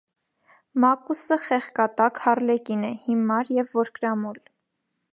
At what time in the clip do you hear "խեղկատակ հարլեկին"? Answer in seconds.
1.43-2.83